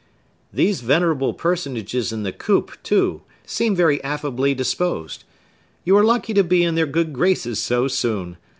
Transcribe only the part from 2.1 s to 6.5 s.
in the coop, too, seem very affably disposed. You are lucky to